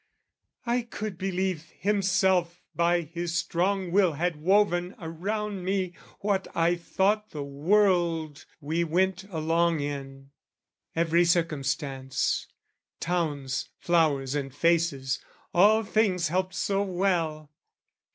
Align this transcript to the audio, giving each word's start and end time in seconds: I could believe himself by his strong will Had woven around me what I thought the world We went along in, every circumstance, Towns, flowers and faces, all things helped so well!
I 0.65 0.81
could 0.81 1.19
believe 1.19 1.71
himself 1.77 2.63
by 2.75 3.01
his 3.01 3.37
strong 3.37 3.91
will 3.91 4.13
Had 4.13 4.37
woven 4.41 4.95
around 4.97 5.63
me 5.63 5.93
what 6.21 6.47
I 6.55 6.75
thought 6.75 7.29
the 7.29 7.43
world 7.43 8.45
We 8.59 8.83
went 8.83 9.25
along 9.25 9.79
in, 9.81 10.31
every 10.95 11.23
circumstance, 11.23 12.47
Towns, 12.99 13.69
flowers 13.77 14.33
and 14.33 14.51
faces, 14.51 15.23
all 15.53 15.83
things 15.83 16.29
helped 16.29 16.55
so 16.55 16.81
well! 16.81 17.51